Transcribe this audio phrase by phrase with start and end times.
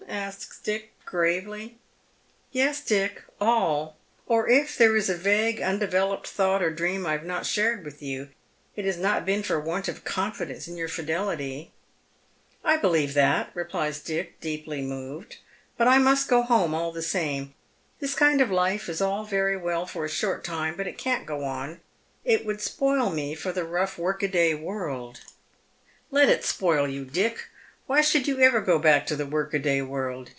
[0.31, 1.77] "asks Dick, gravely."
[2.51, 3.95] Y'cs, Dick, all—
[4.27, 8.01] or if there is a vague, undeveloped thought or dream I have not shared with
[8.03, 8.27] you,
[8.75, 11.69] it has not been for want of confidence in y«ur fidelity."
[12.65, 15.35] ^ I believe that," replies Dick, deeply movedL"
[15.77, 16.73] But I must go 268 Dead Men's Shoes.
[16.73, 17.01] home all the
[17.41, 17.53] same.
[18.01, 21.25] This kind of life is all very well for a short time, but it can't
[21.25, 21.79] go on—
[22.25, 25.21] it would spoil me for the rough work a day world.""
[26.11, 27.45] Let it spoil you, Dick.
[27.87, 30.29] Why should you ever go back to the work a day world